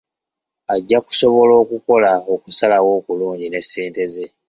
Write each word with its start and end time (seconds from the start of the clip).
Ajja 0.75 0.97
kusobola 1.07 1.53
okukola 1.63 2.11
okusalawo 2.33 2.89
okulungi 2.99 3.45
ne 3.49 3.61
ssente 3.65 4.03
ze. 4.13 4.25